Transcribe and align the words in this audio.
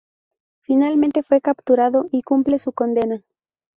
Finalmente 0.61 1.21
fue 1.21 1.41
capturado 1.41 2.07
y 2.11 2.23
cumple 2.23 2.57
su 2.57 2.71
condena. 2.71 3.21